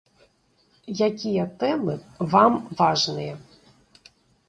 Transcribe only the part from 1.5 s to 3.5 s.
тэмы вам важныя?